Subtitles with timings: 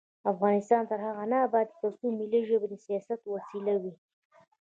[0.31, 3.93] افغانستان تر هغو نه ابادیږي، ترڅو ملي ژبې د سیاست وسیله وي.